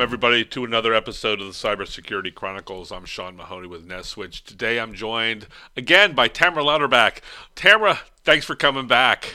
Welcome, 0.00 0.14
everybody, 0.14 0.44
to 0.46 0.64
another 0.64 0.94
episode 0.94 1.42
of 1.42 1.46
the 1.46 1.52
Cybersecurity 1.52 2.34
Chronicles. 2.34 2.90
I'm 2.90 3.04
Sean 3.04 3.36
Mahoney 3.36 3.66
with 3.68 3.86
NetSwitch. 3.86 4.44
Today 4.44 4.80
I'm 4.80 4.94
joined 4.94 5.46
again 5.76 6.14
by 6.14 6.26
Tamara 6.26 6.64
Lauterback. 6.64 7.18
Tamara, 7.54 8.00
thanks 8.24 8.46
for 8.46 8.54
coming 8.54 8.86
back. 8.86 9.34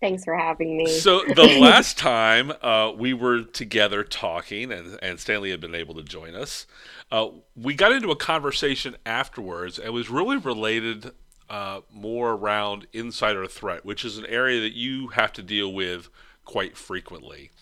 Thanks 0.00 0.24
for 0.24 0.36
having 0.36 0.76
me. 0.76 0.88
So, 0.88 1.22
the 1.32 1.44
last 1.60 1.96
time 1.96 2.50
uh, 2.60 2.90
we 2.90 3.14
were 3.14 3.42
together 3.42 4.02
talking, 4.02 4.72
and, 4.72 4.98
and 5.00 5.20
Stanley 5.20 5.52
had 5.52 5.60
been 5.60 5.76
able 5.76 5.94
to 5.94 6.02
join 6.02 6.34
us, 6.34 6.66
uh, 7.12 7.28
we 7.54 7.74
got 7.74 7.92
into 7.92 8.10
a 8.10 8.16
conversation 8.16 8.96
afterwards. 9.06 9.78
And 9.78 9.86
it 9.86 9.92
was 9.92 10.10
really 10.10 10.38
related 10.38 11.12
uh, 11.48 11.82
more 11.88 12.32
around 12.32 12.88
insider 12.92 13.46
threat, 13.46 13.84
which 13.84 14.04
is 14.04 14.18
an 14.18 14.26
area 14.26 14.60
that 14.60 14.74
you 14.74 15.06
have 15.08 15.32
to 15.34 15.42
deal 15.44 15.72
with 15.72 16.08
quite 16.44 16.76
frequently. 16.76 17.52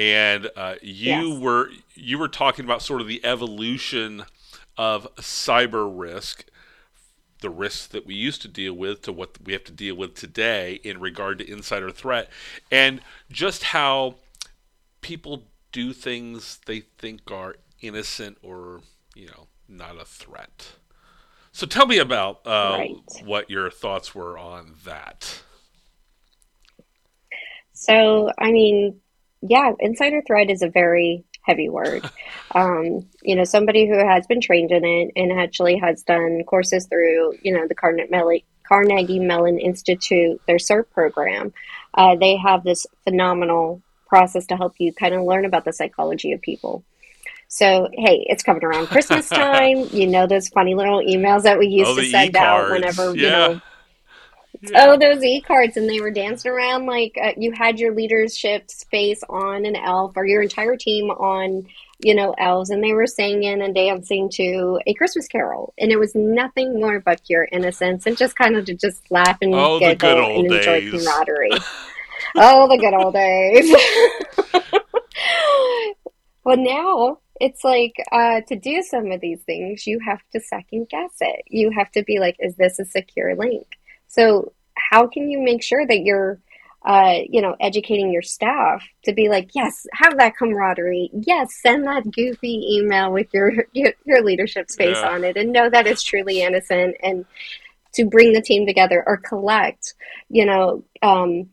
And 0.00 0.50
uh, 0.56 0.76
you 0.82 1.30
Yes. 1.30 1.38
were 1.38 1.70
you 1.94 2.18
were 2.18 2.28
talking 2.28 2.64
about 2.64 2.82
sort 2.82 3.02
of 3.02 3.08
the 3.08 3.24
evolution 3.24 4.24
of 4.78 5.14
cyber 5.16 5.92
risk, 5.94 6.46
the 7.42 7.50
risks 7.50 7.86
that 7.88 8.06
we 8.06 8.14
used 8.14 8.42
to 8.42 8.48
deal 8.48 8.74
with 8.74 9.02
to 9.02 9.12
what 9.12 9.38
we 9.44 9.52
have 9.54 9.64
to 9.64 9.72
deal 9.72 9.96
with 9.96 10.14
today 10.14 10.80
in 10.84 11.00
regard 11.00 11.38
to 11.38 11.50
insider 11.50 11.90
threat, 11.90 12.30
and 12.70 13.00
just 13.30 13.64
how 13.64 14.16
people 15.02 15.44
do 15.72 15.92
things 15.92 16.60
they 16.66 16.80
think 16.80 17.30
are 17.30 17.56
innocent 17.82 18.38
or 18.42 18.82
you 19.14 19.26
know 19.28 19.48
not 19.68 20.00
a 20.00 20.06
threat. 20.06 20.72
So 21.52 21.66
tell 21.66 21.86
me 21.86 21.98
about 21.98 22.46
uh, 22.46 22.82
Right. 22.82 23.00
what 23.20 23.50
your 23.50 23.70
thoughts 23.70 24.14
were 24.14 24.38
on 24.38 24.76
that. 24.84 25.42
So, 27.72 28.30
I 28.38 28.50
mean, 28.52 29.00
yeah, 29.42 29.72
insider 29.80 30.22
threat 30.26 30.50
is 30.50 30.62
a 30.62 30.68
very 30.68 31.24
heavy 31.42 31.68
word. 31.68 32.08
Um, 32.52 33.06
you 33.22 33.36
know, 33.36 33.44
somebody 33.44 33.86
who 33.88 33.96
has 33.96 34.26
been 34.26 34.40
trained 34.40 34.72
in 34.72 34.84
it 34.84 35.12
and 35.14 35.30
actually 35.30 35.78
has 35.78 36.02
done 36.02 36.42
courses 36.44 36.86
through, 36.86 37.34
you 37.42 37.52
know, 37.56 37.68
the 37.68 37.76
Carnegie 37.76 38.08
Mellon, 38.10 38.40
Carnegie 38.66 39.20
Mellon 39.20 39.60
Institute, 39.60 40.40
their 40.48 40.56
CERT 40.56 40.90
program, 40.90 41.52
uh, 41.94 42.16
they 42.16 42.36
have 42.36 42.64
this 42.64 42.86
phenomenal 43.04 43.82
process 44.08 44.46
to 44.46 44.56
help 44.56 44.74
you 44.78 44.92
kind 44.92 45.14
of 45.14 45.22
learn 45.22 45.44
about 45.44 45.64
the 45.64 45.72
psychology 45.72 46.32
of 46.32 46.40
people. 46.40 46.82
So, 47.46 47.88
hey, 47.92 48.26
it's 48.28 48.42
coming 48.42 48.64
around 48.64 48.88
Christmas 48.88 49.28
time. 49.44 49.86
You 49.92 50.08
know 50.08 50.26
those 50.26 50.48
funny 50.48 50.74
little 50.74 50.98
emails 51.00 51.42
that 51.44 51.56
we 51.60 51.68
used 51.68 51.90
Oh, 51.92 51.96
to 51.96 52.10
send 52.10 52.34
out 52.36 52.64
e-cards. 52.64 52.72
whenever, 52.72 53.14
you 53.16 53.60
Yeah. 54.62 54.86
Oh, 54.88 54.98
those 54.98 55.24
e-cards, 55.24 55.78
and 55.78 55.88
they 55.88 56.00
were 56.00 56.10
dancing 56.10 56.50
around 56.50 56.84
like 56.84 57.16
uh, 57.22 57.32
you 57.38 57.50
had 57.52 57.78
your 57.80 57.94
leadership 57.94 58.70
space 58.70 59.22
on 59.30 59.64
an 59.64 59.74
elf, 59.74 60.12
or 60.16 60.26
your 60.26 60.42
entire 60.42 60.76
team 60.76 61.10
on, 61.10 61.66
you 62.00 62.14
know, 62.14 62.34
elves, 62.36 62.68
and 62.68 62.84
they 62.84 62.92
were 62.92 63.06
singing 63.06 63.62
and 63.62 63.74
dancing 63.74 64.28
to 64.34 64.78
a 64.86 64.92
Christmas 64.92 65.26
carol, 65.28 65.72
and 65.78 65.90
it 65.90 65.98
was 65.98 66.14
nothing 66.14 66.78
more 66.78 67.00
but 67.00 67.22
pure 67.26 67.48
innocence 67.52 68.04
and 68.04 68.18
just 68.18 68.36
kind 68.36 68.54
of 68.56 68.66
to 68.66 68.74
just 68.74 69.10
laugh 69.10 69.38
and 69.40 69.54
Oh, 69.54 69.78
the 69.78 69.94
giggle 69.94 70.14
good 70.14 70.18
old 70.18 70.44
and 70.44 70.54
enjoy 70.54 70.80
days. 70.80 71.06
camaraderie. 71.06 71.50
oh, 72.36 72.68
the 72.68 72.76
good 72.76 72.94
old 72.94 73.14
days. 73.14 73.74
well, 76.44 76.56
now 76.58 77.18
it's 77.40 77.64
like 77.64 77.94
uh, 78.12 78.42
to 78.48 78.56
do 78.56 78.82
some 78.82 79.10
of 79.10 79.22
these 79.22 79.40
things, 79.44 79.86
you 79.86 79.98
have 80.00 80.20
to 80.32 80.40
second 80.40 80.88
guess 80.90 81.12
it. 81.20 81.44
You 81.48 81.70
have 81.70 81.90
to 81.92 82.02
be 82.02 82.18
like, 82.18 82.36
is 82.38 82.56
this 82.56 82.78
a 82.78 82.84
secure 82.84 83.34
link? 83.34 83.66
So 84.10 84.52
how 84.74 85.06
can 85.06 85.30
you 85.30 85.40
make 85.40 85.62
sure 85.62 85.86
that 85.86 86.00
you're, 86.00 86.40
uh, 86.84 87.18
you 87.28 87.40
know, 87.40 87.54
educating 87.60 88.10
your 88.10 88.22
staff 88.22 88.82
to 89.04 89.12
be 89.12 89.28
like, 89.28 89.50
yes, 89.54 89.86
have 89.92 90.18
that 90.18 90.36
camaraderie. 90.36 91.10
Yes, 91.12 91.54
send 91.62 91.86
that 91.86 92.10
goofy 92.10 92.76
email 92.76 93.12
with 93.12 93.28
your 93.32 93.66
your, 93.72 93.92
your 94.04 94.22
leadership 94.22 94.70
space 94.70 94.96
Yeah. 95.00 95.10
on 95.10 95.24
it, 95.24 95.36
and 95.36 95.52
know 95.52 95.70
that 95.70 95.86
it's 95.86 96.02
truly 96.02 96.42
innocent, 96.42 96.96
and 97.02 97.24
to 97.92 98.04
bring 98.04 98.32
the 98.32 98.40
team 98.42 98.66
together 98.66 99.02
or 99.06 99.16
collect, 99.16 99.94
you 100.28 100.46
know, 100.46 100.84
um, 101.02 101.50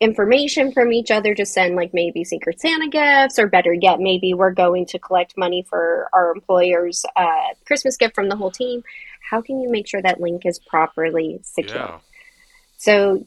information 0.00 0.70
from 0.70 0.92
each 0.92 1.10
other 1.10 1.34
to 1.34 1.44
send 1.44 1.74
like 1.74 1.92
maybe 1.92 2.22
secret 2.22 2.60
Santa 2.60 2.88
gifts, 2.88 3.38
or 3.38 3.48
better 3.48 3.72
yet, 3.72 3.98
maybe 3.98 4.34
we're 4.34 4.52
going 4.52 4.86
to 4.86 4.98
collect 4.98 5.36
money 5.36 5.64
for 5.68 6.08
our 6.12 6.30
employers' 6.32 7.04
uh, 7.16 7.48
Christmas 7.66 7.96
gift 7.96 8.14
from 8.14 8.28
the 8.28 8.36
whole 8.36 8.52
team. 8.52 8.84
How 9.30 9.40
can 9.42 9.60
you 9.60 9.70
make 9.70 9.86
sure 9.86 10.02
that 10.02 10.20
link 10.20 10.46
is 10.46 10.58
properly 10.58 11.40
secure? 11.42 11.76
Yeah. 11.76 11.98
So 12.78 13.26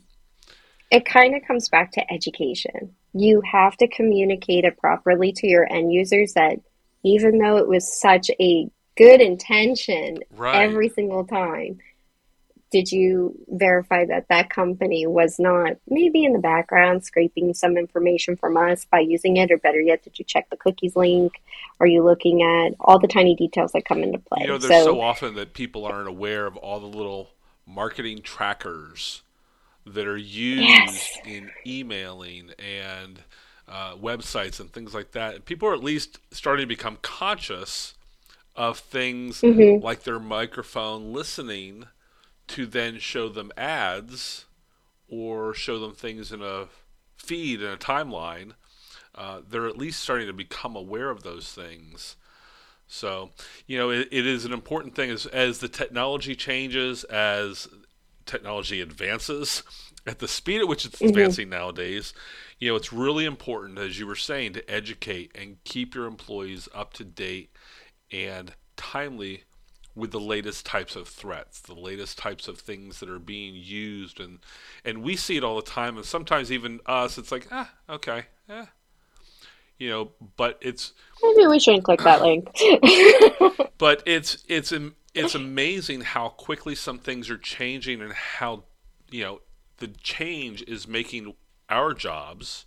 it 0.90 1.06
kind 1.06 1.36
of 1.36 1.44
comes 1.44 1.70
back 1.70 1.92
to 1.94 2.14
education. 2.14 2.96
You 3.14 3.42
have 3.42 3.78
to 3.78 3.88
communicate 3.88 4.66
it 4.66 4.78
properly 4.78 5.32
to 5.34 5.48
your 5.48 5.72
end 5.72 5.92
users 5.92 6.34
that 6.34 6.60
even 7.04 7.38
though 7.40 7.58
it 7.58 7.68
was 7.68 8.00
such 8.00 8.30
a 8.40 8.70
good 8.98 9.22
intention 9.22 10.20
Right. 10.32 10.64
every 10.64 10.90
single 10.90 11.26
time, 11.26 11.80
did 12.72 12.92
you 12.92 13.38
verify 13.50 14.06
that 14.06 14.28
that 14.30 14.50
company 14.50 15.06
was 15.06 15.38
not 15.38 15.74
maybe 15.90 16.24
in 16.24 16.32
the 16.34 16.40
background 16.40 17.04
scraping 17.04 17.54
some 17.54 17.78
information 17.78 18.38
from 18.38 18.56
us 18.58 18.86
by 18.86 19.00
using 19.00 19.38
it? 19.38 19.52
Or 19.52 19.58
better 19.58 19.80
yet, 19.82 20.04
did 20.04 20.18
you 20.18 20.26
check 20.26 20.50
the 20.50 20.58
cookies 20.58 20.96
link? 20.96 21.42
Are 21.82 21.86
you 21.88 22.02
looking 22.02 22.42
at 22.42 22.74
all 22.80 22.98
the 22.98 23.08
tiny 23.10 23.36
details 23.36 23.74
that 23.74 23.84
come 23.86 24.02
into 24.04 24.20
play? 24.20 24.44
You 24.44 24.48
know, 24.48 24.58
there's 24.58 24.86
So- 24.86 24.94
so 24.94 25.02
often 25.02 25.36
that 25.36 25.54
people 25.54 25.86
aren't 25.86 26.08
aware 26.08 26.46
of 26.46 26.56
all 26.58 26.80
the 26.80 26.88
little 26.88 27.30
marketing 27.68 28.22
trackers 28.22 29.22
that 29.86 30.08
are 30.08 30.18
used 30.18 30.64
Yes. 30.64 31.18
in 31.26 31.52
emailing 31.68 32.52
and 32.58 33.20
uh, 33.68 33.96
websites 33.96 34.60
and 34.60 34.72
things 34.74 34.94
like 34.94 35.12
that. 35.12 35.46
People 35.46 35.68
are 35.70 35.74
at 35.74 35.84
least 35.84 36.20
starting 36.32 36.64
to 36.64 36.68
become 36.68 36.98
conscious 37.02 37.94
of 38.56 38.80
things 38.80 39.40
Mhm. 39.42 39.82
like 39.82 40.04
their 40.04 40.20
microphone 40.20 41.14
listening 41.14 41.86
to 42.52 42.66
then 42.66 43.00
show 43.00 43.30
them 43.30 43.52
ads 43.58 44.46
or 45.08 45.54
show 45.54 45.80
them 45.80 45.94
things 45.94 46.32
in 46.32 46.42
a 46.42 46.68
feed 47.18 47.62
in 47.62 47.70
a 47.70 47.78
timeline. 47.78 48.54
Uh, 49.14 49.42
they're 49.48 49.68
at 49.68 49.78
least 49.78 50.02
starting 50.02 50.28
to 50.28 50.34
become 50.34 50.76
aware 50.76 51.10
of 51.10 51.24
those 51.24 51.52
things. 51.52 52.16
So, 52.88 53.32
you 53.68 53.78
know, 53.78 53.90
it, 53.90 54.10
it 54.12 54.26
is 54.26 54.46
an 54.46 54.54
important 54.54 54.96
thing 54.96 55.10
as, 55.10 55.26
as 55.26 55.60
the 55.60 55.70
technology 55.70 56.36
changes, 56.36 57.04
as 57.06 57.68
technology 58.26 58.82
advances, 58.82 59.64
at 60.06 60.20
the 60.20 60.28
speed 60.28 60.62
at 60.62 60.68
which 60.68 60.86
it's 60.86 61.02
advancing 61.02 61.50
nowadays, 61.50 62.14
you 62.60 62.70
know, 62.70 62.76
it's 62.76 62.92
really 62.92 63.26
important, 63.26 63.78
as 63.80 64.00
you 64.00 64.08
were 64.08 64.16
saying, 64.16 64.54
to 64.54 64.72
educate 64.72 65.32
and 65.36 65.64
keep 65.64 65.94
your 65.96 66.06
employees 66.06 66.68
up 66.74 66.94
to 66.94 67.04
date 67.04 67.52
and 68.12 68.54
timely 68.76 69.44
with 69.96 70.12
the 70.12 70.20
latest 70.20 70.66
types 70.66 70.96
of 70.96 71.08
threats, 71.08 71.60
the 71.60 71.74
latest 71.76 72.18
types 72.18 72.48
of 72.48 72.60
things 72.60 73.00
that 73.00 73.10
are 73.10 73.20
being 73.20 73.56
used, 73.56 74.20
and 74.20 74.40
and 74.86 75.04
we 75.04 75.16
see 75.16 75.38
it 75.38 75.44
all 75.44 75.56
the 75.56 75.62
time, 75.62 75.98
and 75.98 76.06
sometimes 76.06 76.52
even 76.52 76.80
us, 76.86 77.18
it's 77.18 77.32
like, 77.32 77.48
ah, 77.52 77.72
okay, 77.90 78.26
eh. 78.50 78.66
you 79.78 79.90
know, 79.90 80.12
but 80.38 80.58
it's 80.62 80.94
Maybe 81.22 81.48
we 81.48 81.60
shouldn't 81.60 81.84
click 81.84 82.02
that 82.02 82.22
link. 82.22 82.50
but 83.78 84.04
it's 84.06 84.44
it's 84.48 84.74
it's 85.14 85.36
amazing 85.36 86.02
how 86.02 86.30
quickly 86.30 86.76
some 86.76 87.00
things 87.00 87.30
are 87.30 87.38
changing 87.38 88.02
and 88.02 88.14
how 88.14 88.64
you 89.10 89.24
know 89.24 89.42
the 89.78 89.88
change 89.88 90.62
is 90.64 90.88
making 90.88 91.34
our 91.70 91.94
jobs 91.94 92.66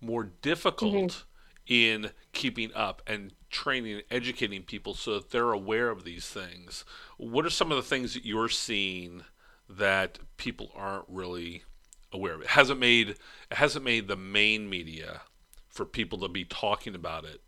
more 0.00 0.24
difficult 0.24 1.24
in 1.66 2.10
keeping 2.32 2.72
up 2.74 3.02
and 3.06 3.32
training 3.50 3.94
and 3.94 4.04
educating 4.10 4.62
people 4.62 4.94
so 4.94 5.14
that 5.14 5.30
they're 5.30 5.52
aware 5.52 5.90
of 5.90 6.04
these 6.04 6.26
things. 6.26 6.84
What 7.18 7.46
are 7.46 7.50
some 7.50 7.70
of 7.72 7.76
the 7.76 7.82
things 7.82 8.14
that 8.14 8.24
you're 8.26 8.48
seeing 8.48 9.24
that 9.68 10.18
people 10.36 10.72
aren't 10.74 11.06
really 11.08 11.64
aware 12.12 12.34
of? 12.34 12.42
It 12.42 12.48
hasn't 12.48 12.80
made 12.80 13.10
it 13.10 13.18
hasn't 13.52 13.84
made 13.84 14.08
the 14.08 14.16
main 14.16 14.68
media 14.68 15.22
for 15.68 15.84
people 15.86 16.18
to 16.20 16.28
be 16.28 16.44
talking 16.44 16.94
about 16.94 17.24
it. 17.24 17.40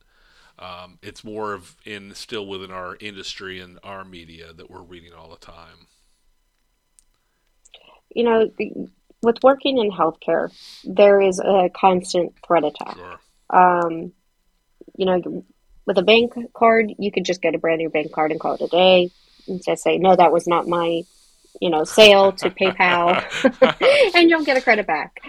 Um, 0.59 0.99
it's 1.03 1.25
more 1.25 1.55
of 1.55 1.77
in 1.85 2.15
still 2.15 2.47
within 2.47 2.71
our 2.71 2.97
industry 3.01 3.61
and 3.61 3.79
our 3.83 4.05
media 4.05 4.53
that 4.53 4.71
we're 4.71 4.83
reading 4.83 5.13
all 5.13 5.31
the 5.31 5.37
time. 5.37 5.89
you 8.15 8.25
know, 8.25 8.51
the- 8.59 8.89
with 9.23 9.43
working 9.43 9.79
in 9.79 9.91
healthcare, 9.91 10.51
there 10.85 11.21
is 11.21 11.41
a 11.41 11.71
constant 11.75 12.35
threat 12.47 12.65
attack. 12.65 12.97
Sure. 12.97 13.21
Um, 13.55 14.13
you 14.97 15.07
know, 15.07 15.45
with 15.87 15.99
a 15.99 16.03
bank 16.03 16.35
card, 16.55 16.93
you 16.99 17.11
could 17.13 17.25
just 17.25 17.43
get 17.43 17.55
a 17.55 17.59
brand 17.59 17.79
new 17.79 17.91
bank 17.91 18.13
card 18.13 18.31
and 18.31 18.41
call 18.41 18.55
it 18.55 18.63
a 18.63 18.69
day 18.69 19.11
and 19.47 19.63
just 19.65 19.83
say, 19.83 19.99
no, 19.99 20.17
that 20.17 20.33
was 20.33 20.47
not 20.47 20.67
my, 20.67 21.03
you 21.61 21.71
know, 21.71 21.85
sale 21.85 22.33
to 22.33 22.51
PayPal, 22.51 23.23
and 24.15 24.31
you'll 24.31 24.45
get 24.45 24.57
a 24.57 24.61
credit 24.61 24.87
back. 24.87 25.21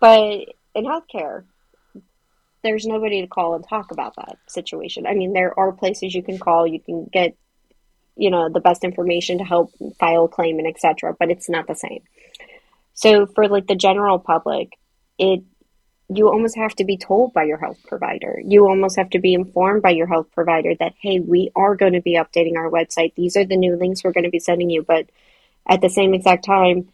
But 0.00 0.46
in 0.74 0.84
healthcare, 0.84 1.44
there's 2.62 2.86
nobody 2.86 3.20
to 3.20 3.26
call 3.26 3.54
and 3.54 3.64
talk 3.68 3.90
about 3.90 4.16
that 4.16 4.38
situation. 4.48 5.06
I 5.06 5.14
mean, 5.14 5.32
there 5.32 5.58
are 5.58 5.72
places 5.72 6.14
you 6.14 6.22
can 6.22 6.38
call, 6.38 6.66
you 6.66 6.80
can 6.80 7.08
get, 7.12 7.36
you 8.16 8.30
know, 8.30 8.48
the 8.48 8.60
best 8.60 8.84
information 8.84 9.38
to 9.38 9.44
help 9.44 9.72
file 10.00 10.24
a 10.24 10.28
claim 10.28 10.58
and 10.58 10.66
etc. 10.66 11.14
But 11.18 11.30
it's 11.30 11.48
not 11.48 11.66
the 11.66 11.74
same. 11.74 12.02
So 12.94 13.26
for 13.26 13.48
like 13.48 13.66
the 13.66 13.74
general 13.74 14.18
public, 14.18 14.78
it 15.18 15.42
you 16.08 16.28
almost 16.28 16.56
have 16.56 16.74
to 16.76 16.84
be 16.84 16.96
told 16.96 17.32
by 17.32 17.44
your 17.44 17.56
health 17.56 17.78
provider. 17.86 18.40
You 18.44 18.68
almost 18.68 18.96
have 18.96 19.10
to 19.10 19.18
be 19.18 19.34
informed 19.34 19.82
by 19.82 19.90
your 19.90 20.06
health 20.06 20.26
provider 20.32 20.74
that, 20.78 20.92
hey, 21.00 21.20
we 21.20 21.50
are 21.56 21.76
going 21.76 21.94
to 21.94 22.02
be 22.02 22.16
updating 22.16 22.56
our 22.56 22.70
website. 22.70 23.14
These 23.14 23.36
are 23.36 23.44
the 23.44 23.56
new 23.56 23.76
links 23.76 24.04
we're 24.04 24.12
going 24.12 24.24
to 24.24 24.30
be 24.30 24.38
sending 24.38 24.68
you. 24.68 24.82
But 24.82 25.06
at 25.66 25.80
the 25.80 25.88
same 25.88 26.12
exact 26.12 26.44
time, 26.44 26.88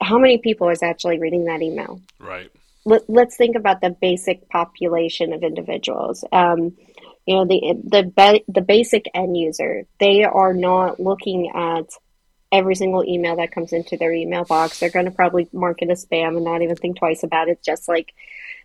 how 0.00 0.18
many 0.18 0.38
people 0.38 0.70
is 0.70 0.82
actually 0.82 1.18
reading 1.18 1.44
that 1.44 1.62
email? 1.62 2.00
Right. 2.18 2.50
Let, 2.84 3.02
us 3.08 3.36
think 3.36 3.56
about 3.56 3.80
the 3.80 3.90
basic 3.90 4.48
population 4.48 5.32
of 5.32 5.42
individuals. 5.42 6.24
Um, 6.32 6.76
you 7.26 7.34
know, 7.34 7.44
the 7.44 7.74
the 7.84 8.42
the 8.46 8.60
basic 8.60 9.06
end 9.12 9.36
user. 9.36 9.84
They 9.98 10.22
are 10.22 10.54
not 10.54 11.00
looking 11.00 11.50
at 11.52 11.86
every 12.56 12.74
single 12.74 13.04
email 13.04 13.36
that 13.36 13.52
comes 13.52 13.72
into 13.72 13.96
their 13.96 14.12
email 14.12 14.44
box. 14.44 14.80
They're 14.80 14.90
going 14.90 15.04
to 15.04 15.10
probably 15.10 15.48
mark 15.52 15.82
it 15.82 15.90
as 15.90 16.06
spam 16.06 16.36
and 16.36 16.44
not 16.44 16.62
even 16.62 16.74
think 16.74 16.98
twice 16.98 17.22
about 17.22 17.48
it, 17.48 17.62
just 17.62 17.86
like 17.86 18.14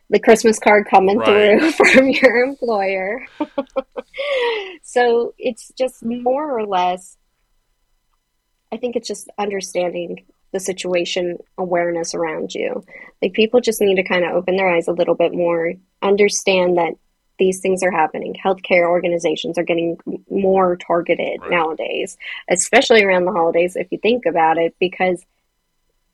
the 0.09 0.19
Christmas 0.19 0.59
card 0.59 0.87
coming 0.89 1.17
right. 1.17 1.59
through 1.59 1.71
from 1.93 2.09
your 2.09 2.43
employer. 2.43 3.25
so 4.83 5.33
it's 5.37 5.71
just 5.77 6.03
more 6.03 6.57
or 6.57 6.65
less, 6.65 7.17
I 8.71 8.77
think 8.77 8.95
it's 8.95 9.07
just 9.07 9.29
understanding 9.37 10.25
the 10.53 10.59
situation 10.59 11.37
awareness 11.57 12.13
around 12.13 12.53
you. 12.53 12.83
Like 13.21 13.33
people 13.33 13.59
just 13.59 13.81
need 13.81 13.95
to 13.95 14.03
kind 14.03 14.23
of 14.23 14.31
open 14.31 14.55
their 14.55 14.73
eyes 14.73 14.87
a 14.87 14.93
little 14.93 15.15
bit 15.15 15.33
more, 15.33 15.73
understand 16.01 16.77
that 16.77 16.93
these 17.41 17.59
things 17.59 17.81
are 17.81 17.89
happening. 17.89 18.35
Healthcare 18.35 18.87
organizations 18.87 19.57
are 19.57 19.63
getting 19.63 19.97
more 20.29 20.75
targeted 20.75 21.41
right. 21.41 21.49
nowadays, 21.49 22.15
especially 22.47 23.03
around 23.03 23.25
the 23.25 23.31
holidays, 23.31 23.75
if 23.75 23.87
you 23.91 23.97
think 23.97 24.27
about 24.27 24.59
it, 24.59 24.75
because 24.79 25.25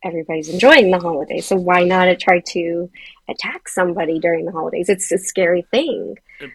everybody's 0.05 0.47
enjoying 0.47 0.89
the 0.89 0.99
holidays. 0.99 1.45
So 1.45 1.57
why 1.57 1.83
not 1.83 2.07
try 2.17 2.39
to 2.53 2.89
attack 3.27 3.67
somebody 3.67 4.19
during 4.19 4.45
the 4.45 4.53
holidays? 4.53 4.87
It's 4.87 5.11
a 5.11 5.17
scary 5.17 5.63
thing, 5.69 6.15
it, 6.39 6.49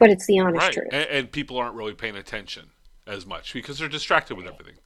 but 0.00 0.10
it's 0.10 0.26
the 0.26 0.40
honest 0.40 0.60
right. 0.60 0.72
truth. 0.72 0.88
And, 0.90 1.08
and 1.08 1.30
people 1.30 1.56
aren't 1.58 1.76
really 1.76 1.94
paying 1.94 2.16
attention 2.16 2.72
as 3.06 3.24
much 3.26 3.52
because 3.52 3.78
they're 3.78 3.88
distracted 3.88 4.34
with 4.36 4.46
everything 4.46 4.76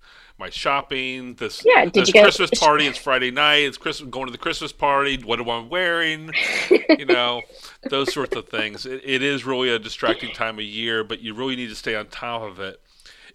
my 0.41 0.51
shopping. 0.51 1.35
This 1.35 1.63
yeah, 1.65 1.85
did 1.85 1.93
this 1.95 2.09
you 2.09 2.15
get 2.15 2.25
Christmas 2.25 2.51
party? 2.59 2.87
It's 2.87 2.99
Friday 2.99 3.31
night. 3.31 3.59
It's 3.59 3.77
Christmas. 3.77 4.11
Going 4.11 4.27
to 4.27 4.33
the 4.33 4.39
Christmas 4.39 4.73
party. 4.73 5.23
What 5.23 5.39
am 5.39 5.49
I 5.49 5.61
wearing? 5.61 6.33
you 6.71 7.05
know, 7.07 7.43
those 7.89 8.13
sorts 8.13 8.35
of 8.35 8.49
things. 8.49 8.87
It, 8.87 9.03
it 9.05 9.23
is 9.23 9.45
really 9.45 9.69
a 9.69 9.79
distracting 9.79 10.33
time 10.33 10.59
of 10.59 10.65
year, 10.65 11.05
but 11.05 11.21
you 11.21 11.35
really 11.35 11.55
need 11.55 11.69
to 11.69 11.77
stay 11.77 11.95
on 11.95 12.07
top 12.07 12.43
of 12.43 12.59
it. 12.59 12.81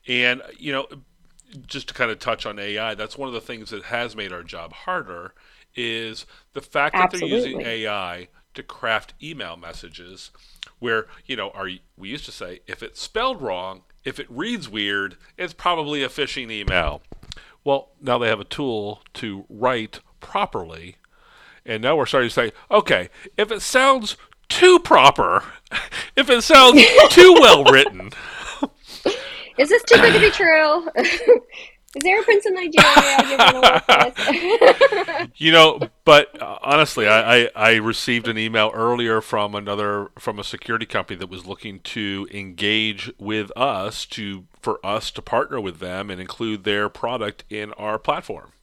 And 0.08 0.42
you 0.58 0.74
know, 0.74 0.88
just 1.66 1.88
to 1.90 1.94
kind 1.94 2.12
of 2.12 2.20
touch 2.20 2.46
on 2.46 2.60
AI, 2.60 2.96
that's 2.96 3.18
one 3.18 3.28
of 3.28 3.34
the 3.34 3.42
things 3.42 3.70
that 3.70 3.84
has 3.84 4.16
made 4.16 4.34
our 4.34 4.44
job 4.44 4.74
harder. 4.74 5.34
Is 5.78 6.26
the 6.54 6.62
fact 6.62 6.96
Absolutely. 6.96 7.30
that 7.30 7.44
they're 7.44 7.52
using 7.52 7.62
AI 7.62 8.30
to 8.56 8.64
craft 8.64 9.14
email 9.22 9.56
messages 9.58 10.32
where 10.80 11.06
you 11.26 11.36
know 11.36 11.50
are 11.52 11.70
we 11.98 12.10
used 12.10 12.26
to 12.26 12.32
say 12.32 12.60
if 12.68 12.82
it's 12.82 13.02
spelled 13.02 13.42
wrong 13.42 13.84
if 14.06 14.20
it 14.20 14.28
reads 14.30 14.70
weird, 14.70 15.18
it's 15.36 15.54
probably 15.54 16.04
a 16.04 16.10
phishing 16.10 16.52
email. 16.52 17.02
Well, 17.64 17.90
now 18.00 18.20
they 18.20 18.28
have 18.28 18.40
a 18.40 18.46
tool 18.46 19.02
to 19.16 19.46
write 19.50 20.00
properly. 20.20 20.98
And 21.66 21.82
now 21.82 21.96
we're 21.96 22.06
starting 22.06 22.30
to 22.30 22.34
say, 22.34 22.52
okay, 22.70 23.10
if 23.36 23.52
it 23.52 23.64
sounds 23.64 24.16
too 24.48 24.78
proper, 24.78 25.44
if 26.16 26.30
it 26.30 26.44
sounds 26.44 26.84
too 27.10 27.34
well 27.34 27.64
written. 27.66 28.12
Is 29.58 29.70
this 29.70 29.84
too 29.84 29.96
good 29.96 30.14
to 30.14 30.20
be 30.20 30.30
true? 30.30 30.88
Is 31.96 32.04
there 32.04 32.20
a 32.20 32.24
prince 32.24 32.46
in 32.46 32.54
Nigeria? 32.54 34.14
You 35.38 35.52
know, 35.52 35.80
but 36.06 36.42
uh, 36.42 36.60
honestly, 36.62 37.08
I, 37.08 37.36
I, 37.36 37.50
I, 37.56 37.76
received 37.76 38.28
an 38.28 38.38
email 38.38 38.72
earlier 38.74 39.20
from 39.22 39.54
another 39.54 40.12
from 40.18 40.40
a 40.40 40.44
security 40.44 40.86
company 40.86 41.18
that 41.20 41.30
was 41.30 41.46
looking 41.46 41.80
to 41.80 42.28
engage 42.32 43.12
with 43.18 43.52
us 43.58 44.06
to 44.08 44.46
for 44.62 44.86
us 44.86 45.12
to 45.12 45.22
partner 45.22 45.60
with 45.60 45.80
them 45.80 46.10
and 46.10 46.22
include 46.22 46.64
their 46.64 46.88
product 46.90 47.44
in 47.50 47.74
our 47.74 48.00
platform 48.00 48.54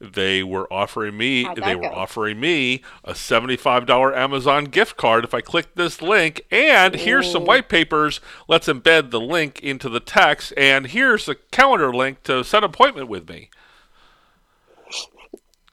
they 0.00 0.42
were 0.42 0.72
offering 0.72 1.16
me 1.16 1.46
they 1.62 1.76
were 1.76 1.92
offering 1.92 2.40
me 2.40 2.82
a 3.04 3.12
$75 3.12 4.16
Amazon 4.16 4.64
gift 4.64 4.96
card 4.96 5.24
if 5.24 5.34
I 5.34 5.40
click 5.42 5.74
this 5.74 6.00
link. 6.00 6.42
And 6.50 6.94
here's 6.94 7.30
some 7.30 7.44
white 7.44 7.68
papers. 7.68 8.20
Let's 8.48 8.68
embed 8.68 9.10
the 9.10 9.20
link 9.20 9.60
into 9.60 9.88
the 9.88 10.00
text. 10.00 10.52
And 10.56 10.86
here's 10.86 11.28
a 11.28 11.34
calendar 11.34 11.94
link 11.94 12.22
to 12.24 12.42
set 12.42 12.64
an 12.64 12.70
appointment 12.70 13.08
with 13.08 13.28
me. 13.28 13.50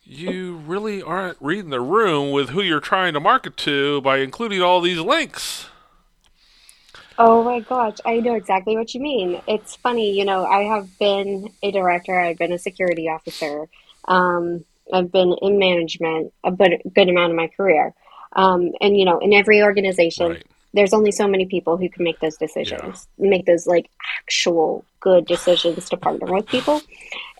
You 0.03 0.55
really 0.55 1.01
aren't 1.01 1.37
reading 1.41 1.69
the 1.69 1.81
room 1.81 2.31
with 2.31 2.49
who 2.49 2.61
you're 2.61 2.79
trying 2.79 3.13
to 3.13 3.19
market 3.19 3.57
to 3.57 4.01
by 4.01 4.19
including 4.19 4.61
all 4.61 4.79
these 4.81 4.99
links. 4.99 5.67
Oh 7.19 7.43
my 7.43 7.61
gosh, 7.61 7.97
I 8.05 8.19
know 8.19 8.35
exactly 8.35 8.77
what 8.77 8.93
you 8.93 9.01
mean. 9.01 9.41
It's 9.47 9.75
funny, 9.75 10.17
you 10.17 10.23
know, 10.23 10.45
I 10.45 10.63
have 10.63 10.97
been 10.99 11.51
a 11.63 11.71
director, 11.71 12.17
I've 12.19 12.37
been 12.37 12.51
a 12.51 12.59
security 12.59 13.09
officer, 13.09 13.67
um, 14.07 14.63
I've 14.93 15.11
been 15.11 15.35
in 15.41 15.59
management 15.59 16.33
a 16.43 16.51
good, 16.51 16.81
good 16.93 17.09
amount 17.09 17.31
of 17.31 17.37
my 17.37 17.47
career. 17.47 17.93
Um, 18.33 18.71
and, 18.81 18.97
you 18.97 19.05
know, 19.05 19.19
in 19.19 19.33
every 19.33 19.61
organization, 19.61 20.31
right. 20.31 20.45
there's 20.73 20.93
only 20.93 21.11
so 21.11 21.27
many 21.27 21.45
people 21.45 21.77
who 21.77 21.89
can 21.89 22.03
make 22.03 22.19
those 22.19 22.37
decisions, 22.37 23.07
yeah. 23.17 23.29
make 23.29 23.45
those 23.45 23.67
like 23.67 23.89
actual 24.19 24.85
good 24.99 25.25
decisions 25.25 25.89
to 25.89 25.97
partner 25.97 26.31
with 26.31 26.47
people. 26.47 26.81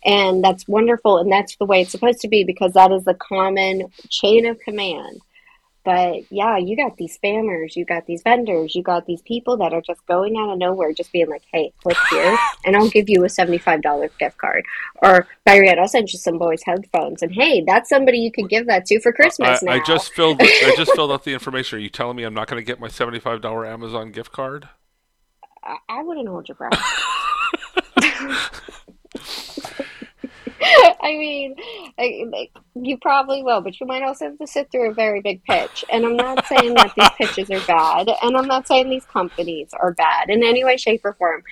And 0.06 0.44
that's 0.44 0.68
wonderful. 0.68 1.18
And 1.18 1.32
that's 1.32 1.56
the 1.58 1.66
way 1.66 1.82
it's 1.82 1.92
supposed 1.92 2.22
to 2.22 2.28
be 2.28 2.44
because 2.44 2.74
that 2.74 2.92
is 2.92 3.04
the 3.04 3.14
common 3.14 3.92
chain 4.10 4.46
of 4.46 4.60
command 4.60 5.22
but 5.88 6.30
yeah, 6.30 6.58
you 6.58 6.76
got 6.76 6.98
these 6.98 7.18
spammers, 7.18 7.78
you 7.78 7.86
got 7.86 8.08
these 8.08 8.22
vendors, 8.22 8.76
you 8.76 8.84
got 8.84 9.06
these 9.06 9.22
people 9.22 9.56
that 9.56 9.72
are 9.72 9.80
just 9.80 10.06
going 10.06 10.36
out 10.36 10.50
of 10.50 10.58
nowhere, 10.58 10.92
just 10.92 11.14
being 11.14 11.30
like, 11.30 11.44
hey, 11.54 11.72
click 11.82 11.96
here 12.10 12.38
and 12.66 12.76
I'll 12.76 12.90
give 12.90 13.08
you 13.08 13.24
a 13.24 13.30
$75 13.30 14.10
gift 14.20 14.38
card. 14.38 14.66
Or, 15.02 15.30
Byriette, 15.48 15.80
I'll 15.80 15.88
send 15.88 16.12
you 16.12 16.20
some 16.20 16.40
Bose 16.40 16.62
headphones. 16.66 17.22
And 17.22 17.32
hey, 17.32 17.64
that's 17.66 17.88
somebody 17.88 18.18
you 18.18 18.34
could 18.34 18.50
give 18.50 18.68
that 18.68 18.86
to 18.88 19.00
for 19.00 19.14
Christmas 19.14 19.64
I. 19.66 19.76
I 19.76 19.80
just 19.80 20.12
filled 20.12 20.42
I 20.42 20.74
just 20.76 20.92
filled 20.92 21.10
out 21.10 21.24
the 21.24 21.32
information. 21.34 21.80
Are 21.80 21.82
you 21.82 21.88
telling 21.88 22.18
me 22.18 22.24
I'm 22.24 22.34
not 22.34 22.50
going 22.50 22.60
to 22.60 22.66
get 22.66 22.82
my 22.82 22.90
$75 22.90 23.66
Amazon 23.66 24.12
gift 24.12 24.34
card? 24.34 24.68
I, 25.64 25.78
I 25.88 26.04
wouldn't 26.04 26.28
hold 26.28 26.50
your 26.50 26.56
breath. 26.56 26.84
I 31.02 31.16
mean, 31.18 31.56
I, 32.00 32.50
you 32.76 32.98
probably 32.98 33.44
will, 33.44 33.62
but 33.62 33.80
you 33.80 33.86
might 33.86 34.04
also 34.04 34.26
have 34.26 34.38
to 34.40 34.48
sit 34.48 34.72
through 34.72 34.92
a 34.92 34.94
very 34.94 35.22
big 35.22 35.44
pitch. 35.44 35.86
And 35.92 36.06
I'm 36.06 36.16
not 36.16 36.46
saying 36.48 36.74
that 36.76 36.94
these 36.96 37.10
pitches 37.18 37.52
are 37.52 37.66
bad, 37.68 38.10
and 38.22 38.36
I'm 38.36 38.48
not 38.48 38.68
saying 38.68 38.90
these 38.90 39.06
companies 39.06 39.70
are 39.74 39.94
bad 39.94 40.30
in 40.30 40.44
any 40.44 40.64
way, 40.64 40.78
shape, 40.78 41.02
or 41.04 41.14
form. 41.14 41.44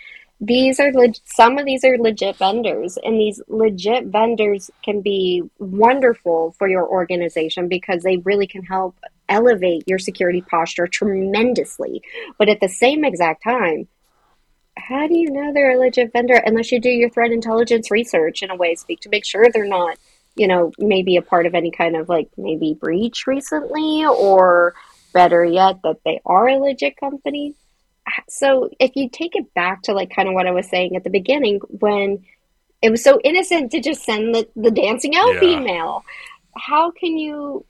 These 0.41 0.79
are 0.79 0.91
leg- 0.91 1.15
some 1.23 1.57
of 1.57 1.65
these 1.65 1.85
are 1.85 1.97
legit 1.97 2.37
vendors, 2.37 2.97
and 3.03 3.19
these 3.19 3.41
legit 3.47 4.05
vendors 4.05 4.69
can 4.83 5.01
be 5.01 5.43
wonderful 5.59 6.55
for 6.57 6.67
your 6.67 6.87
organization 6.87 7.67
because 7.67 8.03
they 8.03 8.17
really 8.17 8.47
can 8.47 8.63
help 8.63 8.95
elevate 9.29 9.83
your 9.87 9.99
security 9.99 10.41
posture 10.41 10.87
tremendously. 10.87 12.01
But 12.37 12.49
at 12.49 12.59
the 12.59 12.67
same 12.67 13.05
exact 13.05 13.43
time, 13.43 13.87
how 14.87 15.07
do 15.07 15.17
you 15.17 15.31
know 15.31 15.51
they're 15.53 15.75
a 15.75 15.79
legit 15.79 16.11
vendor 16.13 16.41
unless 16.45 16.71
you 16.71 16.79
do 16.79 16.89
your 16.89 17.09
threat 17.09 17.31
intelligence 17.31 17.89
research 17.91 18.43
in 18.43 18.49
a 18.49 18.55
way 18.55 18.75
speak 18.75 18.99
to 19.01 19.09
make 19.09 19.25
sure 19.25 19.47
they're 19.49 19.67
not 19.67 19.97
you 20.35 20.47
know 20.47 20.71
maybe 20.77 21.17
a 21.17 21.21
part 21.21 21.45
of 21.45 21.55
any 21.55 21.71
kind 21.71 21.95
of 21.95 22.09
like 22.09 22.29
maybe 22.37 22.73
breach 22.73 23.25
recently 23.27 24.05
or 24.05 24.73
better 25.13 25.43
yet 25.43 25.81
that 25.83 25.97
they 26.05 26.19
are 26.25 26.47
a 26.47 26.57
legit 26.57 26.97
company 26.97 27.55
so 28.29 28.69
if 28.79 28.95
you 28.95 29.09
take 29.09 29.35
it 29.35 29.53
back 29.53 29.81
to 29.81 29.93
like 29.93 30.13
kind 30.15 30.27
of 30.27 30.33
what 30.33 30.47
i 30.47 30.51
was 30.51 30.69
saying 30.69 30.95
at 30.95 31.03
the 31.03 31.09
beginning 31.09 31.59
when 31.69 32.23
it 32.81 32.91
was 32.91 33.03
so 33.03 33.19
innocent 33.23 33.71
to 33.71 33.79
just 33.79 34.03
send 34.03 34.35
the, 34.35 34.47
the 34.55 34.71
dancing 34.71 35.15
elf 35.15 35.37
yeah. 35.41 35.49
email 35.49 36.03
how 36.55 36.91
can 36.91 37.17
you 37.17 37.65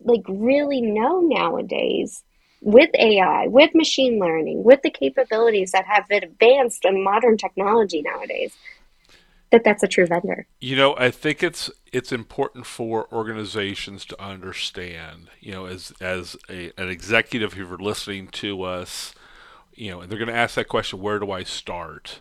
like 0.00 0.22
really 0.28 0.80
know 0.80 1.20
nowadays 1.20 2.22
with 2.60 2.90
AI, 2.94 3.46
with 3.46 3.74
machine 3.74 4.18
learning, 4.18 4.62
with 4.64 4.82
the 4.82 4.90
capabilities 4.90 5.72
that 5.72 5.86
have 5.86 6.06
been 6.08 6.22
advanced 6.22 6.84
in 6.84 7.02
modern 7.02 7.36
technology 7.36 8.02
nowadays, 8.02 8.54
that 9.50 9.64
that's 9.64 9.82
a 9.82 9.88
true 9.88 10.06
vendor. 10.06 10.46
You 10.60 10.76
know, 10.76 10.96
I 10.96 11.10
think 11.10 11.42
it's 11.42 11.70
it's 11.92 12.12
important 12.12 12.66
for 12.66 13.12
organizations 13.12 14.04
to 14.06 14.22
understand. 14.22 15.28
You 15.40 15.52
know, 15.52 15.66
as 15.66 15.92
as 16.00 16.36
a, 16.48 16.72
an 16.80 16.88
executive 16.88 17.54
who 17.54 17.72
are 17.72 17.78
listening 17.78 18.28
to 18.28 18.62
us, 18.62 19.14
you 19.74 19.90
know, 19.90 20.00
and 20.00 20.10
they're 20.10 20.18
going 20.18 20.28
to 20.28 20.34
ask 20.34 20.54
that 20.54 20.68
question: 20.68 21.00
Where 21.00 21.18
do 21.18 21.30
I 21.30 21.42
start? 21.42 22.20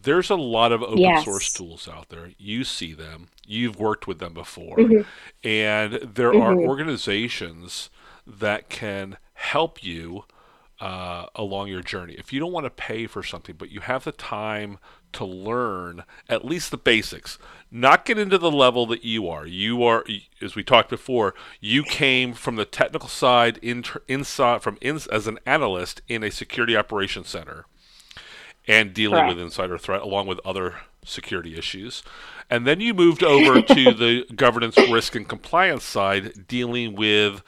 There's 0.00 0.30
a 0.30 0.36
lot 0.36 0.70
of 0.70 0.82
open 0.82 0.98
yes. 0.98 1.24
source 1.24 1.52
tools 1.52 1.88
out 1.88 2.08
there. 2.08 2.30
You 2.38 2.62
see 2.62 2.92
them. 2.92 3.28
You've 3.44 3.80
worked 3.80 4.06
with 4.06 4.18
them 4.18 4.34
before, 4.34 4.76
mm-hmm. 4.76 5.02
and 5.46 5.94
there 5.94 6.32
mm-hmm. 6.32 6.42
are 6.42 6.56
organizations 6.58 7.90
that 8.26 8.68
can 8.68 9.16
help 9.38 9.82
you 9.84 10.24
uh, 10.80 11.26
along 11.34 11.68
your 11.68 11.82
journey. 11.82 12.14
If 12.14 12.32
you 12.32 12.40
don't 12.40 12.52
want 12.52 12.64
to 12.66 12.70
pay 12.70 13.06
for 13.06 13.22
something, 13.22 13.54
but 13.56 13.70
you 13.70 13.80
have 13.80 14.04
the 14.04 14.12
time 14.12 14.78
to 15.12 15.24
learn 15.24 16.04
at 16.28 16.44
least 16.44 16.70
the 16.70 16.76
basics, 16.76 17.38
not 17.70 18.04
get 18.04 18.18
into 18.18 18.36
the 18.36 18.50
level 18.50 18.84
that 18.86 19.04
you 19.04 19.28
are. 19.28 19.46
You 19.46 19.82
are, 19.84 20.04
as 20.42 20.54
we 20.54 20.62
talked 20.62 20.90
before, 20.90 21.34
you 21.60 21.82
came 21.82 22.34
from 22.34 22.56
the 22.56 22.64
technical 22.64 23.08
side 23.08 23.58
in, 23.62 23.84
inside 24.06 24.62
from 24.62 24.76
in, 24.80 25.00
as 25.10 25.26
an 25.26 25.38
analyst 25.46 26.02
in 26.08 26.22
a 26.22 26.30
security 26.30 26.76
operations 26.76 27.28
center 27.28 27.66
and 28.66 28.92
dealing 28.92 29.26
with 29.26 29.38
insider 29.38 29.78
threat 29.78 30.02
along 30.02 30.26
with 30.26 30.40
other 30.44 30.76
security 31.04 31.56
issues. 31.56 32.02
And 32.50 32.66
then 32.66 32.80
you 32.80 32.92
moved 32.92 33.22
over 33.22 33.62
to 33.62 33.74
the 33.94 34.26
governance, 34.34 34.76
risk, 34.90 35.14
and 35.14 35.28
compliance 35.28 35.84
side, 35.84 36.46
dealing 36.46 36.94
with 36.94 37.42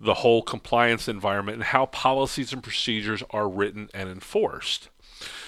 the 0.00 0.14
whole 0.14 0.42
compliance 0.42 1.08
environment 1.08 1.56
and 1.56 1.64
how 1.64 1.86
policies 1.86 2.52
and 2.52 2.62
procedures 2.62 3.22
are 3.30 3.48
written 3.48 3.88
and 3.94 4.08
enforced. 4.08 4.88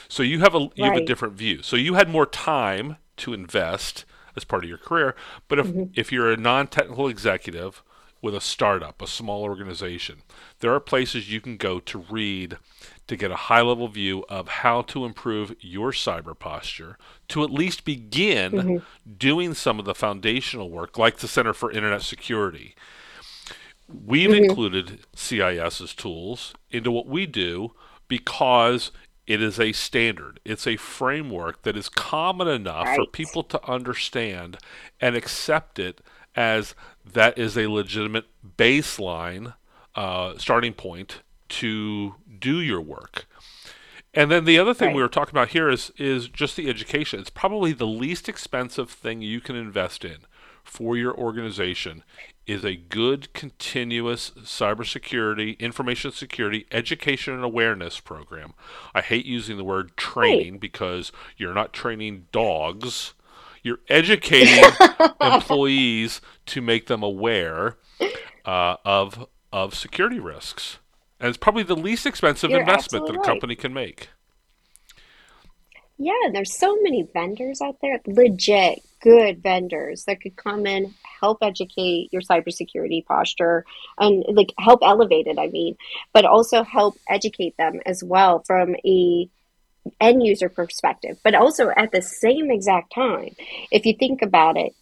So 0.08 0.22
you 0.22 0.40
have 0.40 0.54
a 0.54 0.60
you 0.60 0.70
right. 0.78 0.92
have 0.92 1.02
a 1.02 1.06
different 1.06 1.34
view. 1.34 1.62
So 1.62 1.76
you 1.76 1.94
had 1.94 2.08
more 2.08 2.26
time 2.26 2.96
to 3.18 3.32
invest 3.32 4.04
as 4.36 4.44
part 4.44 4.64
of 4.64 4.68
your 4.68 4.78
career, 4.78 5.14
but 5.48 5.58
if 5.58 5.66
mm-hmm. 5.66 5.84
if 5.94 6.12
you're 6.12 6.30
a 6.30 6.36
non-technical 6.36 7.08
executive 7.08 7.82
with 8.22 8.34
a 8.34 8.40
startup, 8.40 9.02
a 9.02 9.06
small 9.06 9.42
organization, 9.42 10.22
there 10.60 10.72
are 10.72 10.80
places 10.80 11.30
you 11.30 11.40
can 11.40 11.56
go 11.56 11.78
to 11.80 11.98
read 12.10 12.58
to 13.06 13.16
get 13.16 13.30
a 13.30 13.36
high 13.36 13.60
level 13.60 13.88
view 13.88 14.24
of 14.28 14.48
how 14.48 14.82
to 14.82 15.04
improve 15.04 15.54
your 15.60 15.92
cyber 15.92 16.36
posture, 16.36 16.98
to 17.28 17.44
at 17.44 17.50
least 17.50 17.84
begin 17.84 18.52
mm-hmm. 18.52 19.12
doing 19.16 19.54
some 19.54 19.78
of 19.78 19.84
the 19.84 19.94
foundational 19.94 20.70
work, 20.70 20.98
like 20.98 21.18
the 21.18 21.28
Center 21.28 21.52
for 21.52 21.70
Internet 21.70 22.02
Security. 22.02 22.74
We've 23.88 24.30
mm-hmm. 24.30 24.44
included 24.44 25.06
CIS's 25.14 25.94
tools 25.94 26.54
into 26.70 26.90
what 26.90 27.06
we 27.06 27.26
do 27.26 27.72
because 28.08 28.90
it 29.26 29.42
is 29.42 29.58
a 29.58 29.72
standard. 29.72 30.40
It's 30.44 30.66
a 30.66 30.76
framework 30.76 31.62
that 31.62 31.76
is 31.76 31.88
common 31.88 32.48
enough 32.48 32.86
right. 32.86 32.96
for 32.96 33.06
people 33.06 33.42
to 33.44 33.68
understand 33.68 34.58
and 35.00 35.16
accept 35.16 35.78
it 35.78 36.00
as 36.34 36.74
that 37.04 37.38
is 37.38 37.56
a 37.56 37.68
legitimate 37.68 38.26
baseline 38.56 39.54
uh, 39.94 40.36
starting 40.36 40.72
point 40.72 41.22
to 41.48 42.14
do 42.38 42.60
your 42.60 42.80
work. 42.80 43.26
And 44.12 44.30
then 44.30 44.44
the 44.44 44.58
other 44.58 44.74
thing 44.74 44.88
right. 44.88 44.96
we 44.96 45.02
were 45.02 45.08
talking 45.08 45.34
about 45.34 45.48
here 45.48 45.68
is 45.68 45.92
is 45.98 46.28
just 46.28 46.56
the 46.56 46.68
education. 46.68 47.20
It's 47.20 47.30
probably 47.30 47.72
the 47.72 47.86
least 47.86 48.28
expensive 48.28 48.90
thing 48.90 49.20
you 49.22 49.40
can 49.40 49.56
invest 49.56 50.04
in 50.04 50.18
for 50.64 50.96
your 50.96 51.14
organization 51.14 52.02
is 52.46 52.64
a 52.64 52.76
good 52.76 53.32
continuous 53.32 54.30
cybersecurity, 54.30 55.58
information 55.58 56.12
security 56.12 56.66
education 56.70 57.34
and 57.34 57.42
awareness 57.42 57.98
program. 57.98 58.54
I 58.94 59.00
hate 59.00 59.26
using 59.26 59.56
the 59.56 59.64
word 59.64 59.96
training 59.96 60.52
right. 60.52 60.60
because 60.60 61.10
you're 61.36 61.54
not 61.54 61.72
training 61.72 62.26
dogs. 62.30 63.14
You're 63.62 63.80
educating 63.88 64.62
employees 65.20 66.20
to 66.46 66.60
make 66.60 66.86
them 66.86 67.02
aware 67.02 67.76
uh, 68.44 68.76
of 68.84 69.26
of 69.52 69.74
security 69.74 70.20
risks. 70.20 70.78
And 71.18 71.28
it's 71.28 71.38
probably 71.38 71.62
the 71.62 71.76
least 71.76 72.06
expensive 72.06 72.50
You're 72.50 72.60
investment 72.60 73.06
that 73.06 73.16
a 73.16 73.22
company 73.22 73.52
right. 73.52 73.58
can 73.58 73.74
make. 73.74 74.10
Yeah, 75.98 76.12
there's 76.30 76.56
so 76.56 76.76
many 76.82 77.08
vendors 77.12 77.60
out 77.62 77.78
there, 77.80 78.00
legit 78.06 78.82
good 79.06 79.40
vendors 79.40 80.02
that 80.06 80.20
could 80.20 80.34
come 80.34 80.66
in, 80.66 80.92
help 81.20 81.38
educate 81.40 82.08
your 82.12 82.22
cybersecurity 82.22 83.06
posture 83.06 83.64
and 83.98 84.24
like 84.26 84.52
help 84.58 84.80
elevate 84.82 85.28
it, 85.28 85.38
I 85.38 85.46
mean, 85.46 85.76
but 86.12 86.24
also 86.24 86.64
help 86.64 86.96
educate 87.08 87.56
them 87.56 87.78
as 87.86 88.02
well 88.02 88.42
from 88.44 88.74
a 88.84 89.28
end 90.00 90.26
user 90.26 90.48
perspective. 90.48 91.18
But 91.22 91.36
also 91.36 91.70
at 91.76 91.92
the 91.92 92.02
same 92.02 92.50
exact 92.50 92.92
time, 92.92 93.36
if 93.70 93.86
you 93.86 93.94
think 93.96 94.22
about 94.22 94.56
it, 94.56 94.74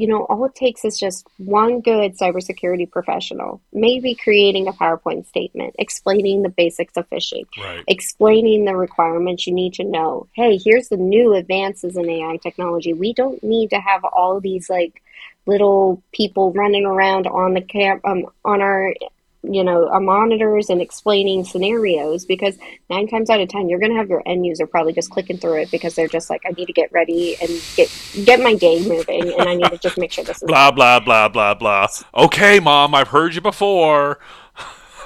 you 0.00 0.06
know, 0.06 0.24
all 0.24 0.46
it 0.46 0.54
takes 0.54 0.84
is 0.84 0.98
just 0.98 1.26
one 1.36 1.80
good 1.82 2.16
cybersecurity 2.16 2.90
professional, 2.90 3.60
maybe 3.72 4.14
creating 4.14 4.66
a 4.66 4.72
PowerPoint 4.72 5.26
statement, 5.26 5.74
explaining 5.78 6.42
the 6.42 6.48
basics 6.48 6.96
of 6.96 7.08
phishing, 7.10 7.44
right. 7.58 7.84
explaining 7.86 8.64
the 8.64 8.74
requirements 8.74 9.46
you 9.46 9.52
need 9.52 9.74
to 9.74 9.84
know. 9.84 10.26
Hey, 10.32 10.56
here's 10.56 10.88
the 10.88 10.96
new 10.96 11.34
advances 11.34 11.98
in 11.98 12.08
AI 12.08 12.38
technology. 12.38 12.94
We 12.94 13.12
don't 13.12 13.42
need 13.42 13.70
to 13.70 13.80
have 13.80 14.02
all 14.04 14.40
these 14.40 14.70
like 14.70 15.02
little 15.44 16.02
people 16.12 16.52
running 16.52 16.86
around 16.86 17.26
on 17.26 17.52
the 17.52 17.60
camp 17.60 18.00
um, 18.06 18.24
on 18.42 18.62
our 18.62 18.94
you 19.42 19.64
know, 19.64 19.88
monitors 20.00 20.68
and 20.68 20.82
explaining 20.82 21.44
scenarios 21.44 22.26
because 22.26 22.56
nine 22.90 23.08
times 23.08 23.30
out 23.30 23.40
of 23.40 23.48
ten, 23.48 23.68
you're 23.68 23.78
going 23.78 23.92
to 23.92 23.96
have 23.96 24.08
your 24.08 24.22
end 24.26 24.44
user 24.44 24.66
probably 24.66 24.92
just 24.92 25.10
clicking 25.10 25.38
through 25.38 25.62
it 25.62 25.70
because 25.70 25.94
they're 25.94 26.08
just 26.08 26.28
like, 26.28 26.42
I 26.46 26.50
need 26.50 26.66
to 26.66 26.72
get 26.72 26.92
ready 26.92 27.36
and 27.40 27.50
get 27.76 27.90
get 28.24 28.40
my 28.40 28.54
day 28.54 28.86
moving, 28.86 29.32
and 29.38 29.48
I 29.48 29.54
need 29.54 29.70
to 29.70 29.78
just 29.78 29.96
make 29.98 30.12
sure 30.12 30.24
this 30.24 30.42
is 30.42 30.46
blah 30.46 30.70
blah 30.70 31.00
blah 31.00 31.28
blah 31.28 31.54
blah. 31.54 31.86
Okay, 32.14 32.60
mom, 32.60 32.94
I've 32.94 33.08
heard 33.08 33.34
you 33.34 33.40
before 33.40 34.18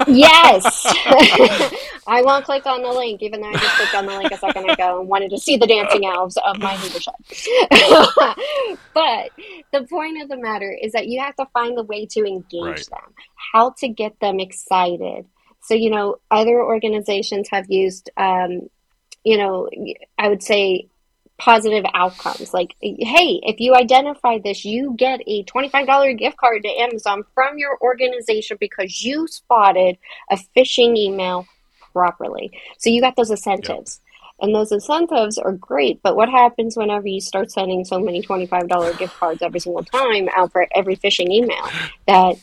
yes. 0.07 0.85
I 2.07 2.21
won't 2.21 2.45
click 2.45 2.65
on 2.65 2.81
the 2.81 2.89
link, 2.89 3.21
even 3.21 3.41
though 3.41 3.49
I 3.49 3.53
just 3.53 3.75
clicked 3.75 3.95
on 3.95 4.05
the 4.05 4.15
link 4.15 4.31
a 4.31 4.37
second 4.37 4.69
ago 4.69 4.99
and 4.99 5.09
wanted 5.09 5.31
to 5.31 5.37
see 5.37 5.57
the 5.57 5.67
dancing 5.67 6.05
elves 6.05 6.37
of 6.45 6.59
my 6.59 6.75
leadership. 6.81 7.13
but 8.93 9.29
the 9.71 9.87
point 9.89 10.21
of 10.21 10.29
the 10.29 10.37
matter 10.37 10.77
is 10.79 10.91
that 10.93 11.07
you 11.07 11.19
have 11.19 11.35
to 11.37 11.45
find 11.53 11.77
the 11.77 11.83
way 11.83 12.05
to 12.07 12.25
engage 12.25 12.63
right. 12.63 12.89
them, 12.91 13.13
how 13.53 13.71
to 13.79 13.87
get 13.87 14.19
them 14.19 14.39
excited. 14.39 15.25
So, 15.61 15.73
you 15.73 15.89
know, 15.89 16.17
other 16.29 16.61
organizations 16.61 17.49
have 17.49 17.65
used, 17.69 18.09
um, 18.17 18.69
you 19.23 19.37
know, 19.37 19.67
I 20.17 20.29
would 20.29 20.43
say 20.43 20.89
positive 21.37 21.85
outcomes. 21.93 22.53
Like, 22.53 22.75
hey, 22.81 23.39
if 23.43 23.59
you 23.59 23.75
identify 23.75 24.39
this, 24.39 24.63
you 24.63 24.95
get 24.97 25.21
a 25.27 25.43
$25 25.43 26.17
gift 26.17 26.37
card 26.37 26.63
to 26.63 26.69
Amazon 26.69 27.23
from 27.33 27.57
your 27.57 27.77
organization 27.81 28.57
because 28.59 29.03
you 29.03 29.27
spotted 29.27 29.97
a 30.29 30.37
phishing 30.55 30.95
email 30.97 31.47
properly. 31.93 32.51
So 32.77 32.89
you 32.89 33.01
got 33.01 33.15
those 33.15 33.31
incentives. 33.31 33.99
Yep. 34.01 34.11
And 34.41 34.53
those 34.53 34.71
incentives 34.71 35.37
are 35.37 35.53
great, 35.53 36.01
but 36.03 36.17
what 36.17 36.27
happens 36.27 36.75
whenever 36.75 37.07
you 37.07 37.21
start 37.21 37.51
sending 37.51 37.85
so 37.85 37.99
many 37.99 38.21
$25 38.21 38.97
gift 38.97 39.15
cards 39.15 39.41
every 39.41 39.61
single 39.61 39.83
time 39.83 40.27
out 40.35 40.51
for 40.51 40.67
every 40.75 40.97
phishing 40.97 41.29
email? 41.29 41.65
That 42.05 42.35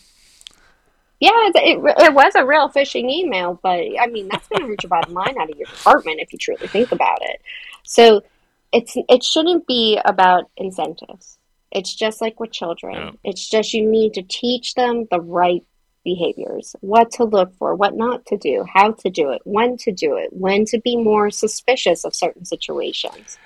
yeah, 1.21 1.31
it, 1.55 1.79
it 2.03 2.15
was 2.15 2.33
a 2.35 2.45
real 2.45 2.69
phishing 2.69 3.09
email, 3.09 3.61
but 3.63 3.79
I 4.01 4.09
mean, 4.09 4.29
that's 4.29 4.49
going 4.49 4.63
to 4.63 4.67
hurt 4.67 4.83
your 4.83 4.91
bottom 4.91 5.15
line 5.15 5.39
out 5.39 5.51
of 5.51 5.57
your 5.57 5.67
department 5.67 6.19
if 6.21 6.33
you 6.33 6.39
truly 6.39 6.67
think 6.67 6.91
about 6.91 7.19
it. 7.21 7.41
So 7.85 8.23
it's 8.73 8.95
it 8.97 9.23
shouldn't 9.23 9.67
be 9.67 10.01
about 10.05 10.51
incentives. 10.57 11.39
It's 11.71 11.95
just 11.95 12.21
like 12.21 12.39
with 12.41 12.53
children. 12.53 12.95
Yeah. 12.95 13.11
It's 13.25 13.49
just 13.49 13.73
you 13.73 13.89
need 13.89 14.15
to 14.15 14.23
teach 14.23 14.75
them 14.75 15.07
the 15.11 15.21
right 15.21 15.65
behaviors, 16.05 16.75
what 16.81 17.13
to 17.13 17.25
look 17.25 17.55
for, 17.57 17.75
what 17.75 17.95
not 17.97 18.27
to 18.27 18.37
do, 18.37 18.65
how 18.73 18.93
to 18.93 19.11
do 19.11 19.31
it, 19.31 19.41
when 19.45 19.77
to 19.79 19.93
do 19.93 20.17
it, 20.17 20.31
when 20.33 20.65
to 20.67 20.81
be 20.81 20.97
more 20.97 21.31
suspicious 21.31 22.05
of 22.05 22.15
certain 22.15 22.45
situations. 22.45 23.39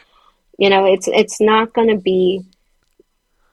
You 0.58 0.70
know, 0.70 0.86
it's 0.86 1.08
it's 1.08 1.40
not 1.40 1.72
going 1.74 1.88
to 1.88 2.00
be 2.00 2.44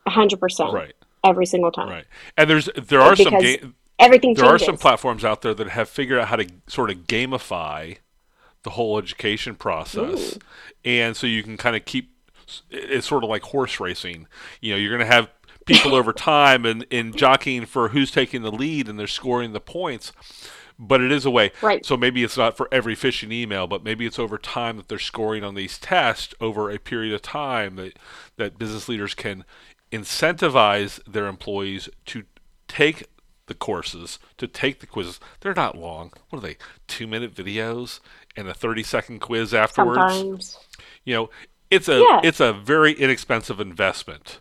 hundred 0.08 0.40
percent 0.40 0.74
right 0.74 0.94
every 1.24 1.46
single 1.46 1.72
time. 1.72 1.90
Right, 1.90 2.06
and 2.38 2.50
there's 2.50 2.70
there 2.76 3.02
are 3.02 3.16
because 3.16 3.32
some 3.32 3.42
ga- 3.42 3.62
everything. 4.00 4.34
There 4.36 4.46
changes. 4.46 4.62
are 4.62 4.66
some 4.66 4.78
platforms 4.78 5.26
out 5.26 5.42
there 5.42 5.54
that 5.54 5.70
have 5.70 5.90
figured 5.90 6.20
out 6.20 6.30
how 6.30 6.38
to 6.38 6.48
sort 6.68 6.90
of 6.90 7.00
gamify 7.08 7.98
the 8.64 8.72
whole 8.72 8.98
education 8.98 9.56
process. 9.56 10.36
Ooh. 10.36 10.40
And 10.84 11.16
so 11.16 11.28
you 11.28 11.44
can 11.44 11.58
kind 11.58 11.76
of 11.76 11.86
keep 11.86 12.14
it's 12.70 13.08
sort 13.08 13.24
of 13.24 13.30
like 13.30 13.44
horse 13.44 13.80
racing. 13.80 14.28
You 14.62 14.74
know, 14.74 14.78
you're 14.78 14.96
going 14.96 15.08
to 15.08 15.14
have 15.14 15.30
people 15.66 15.96
over 15.96 16.14
time 16.14 16.66
and, 16.66 16.84
in 16.90 17.14
jockeying 17.14 17.66
for 17.66 17.90
who's 17.90 18.12
taking 18.12 18.42
the 18.42 18.52
lead 18.52 18.88
and 18.88 19.00
they're 19.00 19.08
scoring 19.08 19.54
the 19.54 19.62
points. 19.62 20.12
But 20.80 21.02
it 21.02 21.12
is 21.12 21.26
a 21.26 21.30
way. 21.30 21.52
Right. 21.62 21.86
So 21.86 21.96
maybe 21.96 22.24
it's 22.24 22.38
not 22.38 22.58
for 22.58 22.68
every 22.72 22.96
phishing 22.96 23.32
email, 23.32 23.68
but 23.68 23.84
maybe 23.84 24.06
it's 24.06 24.20
over 24.20 24.38
time 24.38 24.78
that 24.78 24.88
they're 24.88 25.00
scoring 25.00 25.44
on 25.44 25.56
these 25.56 25.78
tests 25.78 26.34
over 26.42 26.70
a 26.70 26.80
period 26.80 27.14
of 27.14 27.22
time 27.22 27.76
that, 27.76 28.00
that 28.38 28.58
business 28.58 28.90
leaders 28.90 29.14
can 29.14 29.46
incentivize 29.92 31.00
their 31.06 31.28
employees 31.28 31.90
to 32.08 32.24
take 32.68 33.04
the 33.48 33.54
courses, 33.54 34.20
to 34.38 34.48
take 34.48 34.80
the 34.80 34.88
quizzes. 34.88 35.20
They're 35.42 35.54
not 35.54 35.78
long. 35.78 36.14
What 36.30 36.40
are 36.40 36.48
they? 36.48 36.58
Two 36.88 37.08
minute 37.08 37.34
videos? 37.36 38.00
and 38.36 38.48
a 38.48 38.54
30 38.54 38.84
second 38.84 39.20
quiz 39.20 39.54
afterwards. 39.54 40.00
Sometimes. 40.16 40.60
You 41.04 41.16
know, 41.16 41.30
it's 41.70 41.88
a 41.88 42.00
yeah. 42.00 42.22
it's 42.24 42.40
a 42.40 42.54
very 42.54 42.94
inexpensive 42.94 43.60
investment 43.60 44.40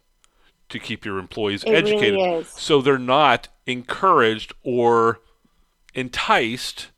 to 0.69 0.79
keep 0.79 1.05
your 1.05 1.19
employees 1.19 1.65
it 1.65 1.71
educated 1.75 2.15
really 2.15 2.45
so 2.45 2.81
they're 2.81 2.99
not 2.99 3.49
encouraged 3.67 4.55
or 4.63 5.21
enticed 5.95 6.89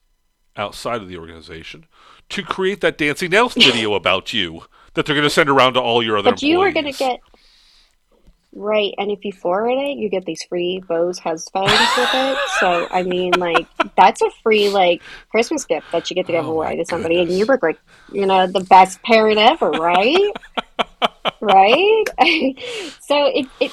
outside 0.57 1.03
of 1.03 1.09
the 1.09 1.17
organization 1.17 1.85
to 2.29 2.43
create 2.45 2.81
that 2.81 2.97
dancing 2.97 3.35
elf 3.35 3.55
video 3.55 3.95
about 3.95 4.33
you 4.33 4.63
that 4.95 5.05
they're 5.07 5.17
going 5.17 5.27
to 5.27 5.31
send 5.31 5.51
around 5.51 5.75
to 5.75 5.81
all 5.81 6.05
your 6.05 6.17
other 6.17 6.31
but 6.31 6.41
employees. 6.41 6.51
you 6.51 6.61
are 6.61 6.71
going 6.71 6.87
to 6.87 6.93
get 6.93 7.21
Right, 8.57 8.95
and 8.99 9.11
if 9.11 9.25
you 9.25 9.33
forward 9.33 9.73
it, 9.79 9.99
you 9.99 10.09
get 10.09 10.25
these 10.27 10.45
free 10.45 10.81
Bose 10.87 11.19
headphones 11.19 11.73
with 11.73 12.11
it. 12.15 12.39
So 12.61 12.87
I 12.91 13.03
mean, 13.03 13.33
like 13.33 13.67
that's 13.97 14.23
a 14.23 14.31
free 14.45 14.69
like 14.69 15.03
Christmas 15.31 15.65
gift 15.65 15.91
that 15.91 16.09
you 16.09 16.15
get 16.15 16.27
to 16.27 16.33
give 16.33 16.47
Oh, 16.47 16.53
away 16.53 16.77
to 16.77 16.85
somebody, 16.85 17.17
goodness. 17.17 17.31
and 17.31 17.39
you 17.41 17.47
look 17.47 17.63
like 17.65 17.81
you 18.13 18.27
know 18.27 18.47
the 18.47 18.61
best 18.61 19.03
parent 19.03 19.39
ever, 19.39 19.71
right? 19.71 20.31
right. 21.41 22.05
so 23.01 23.27
it 23.27 23.47
it 23.61 23.73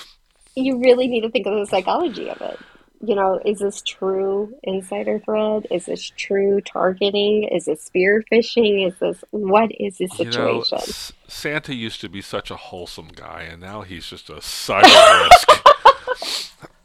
you 0.56 0.80
really 0.80 1.08
need 1.08 1.22
to 1.22 1.30
think 1.30 1.46
of 1.46 1.54
the 1.60 1.66
psychology 1.68 2.30
of 2.30 2.42
it. 2.42 2.60
You 3.04 3.16
know, 3.16 3.40
is 3.44 3.60
this 3.60 3.82
true 3.82 4.54
insider 4.64 5.20
threat? 5.20 5.66
Is 5.72 5.88
this 5.88 6.12
true 6.16 6.62
targeting? 6.62 7.46
Is 7.46 7.66
this 7.66 7.82
spear 7.82 8.24
phishing? 8.32 8.88
Is 8.88 8.94
this 9.00 9.24
what 9.32 9.72
is 9.80 9.98
this 9.98 10.20
You 10.20 10.26
know, 10.26 10.62
situation? 10.62 10.78
S- 10.78 11.12
Santa 11.28 11.74
used 11.74 12.00
to 12.02 12.10
be 12.10 12.22
such 12.22 12.52
a 12.52 12.56
wholesome 12.56 13.10
guy, 13.16 13.48
and 13.52 13.60
now 13.60 13.82
he's 13.82 14.06
just 14.06 14.30
a 14.30 14.34
cyber 14.36 15.24
risk. 15.24 15.50